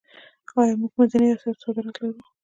[0.59, 2.19] آیا موږ منځنۍ اسیا ته صادرات لرو؟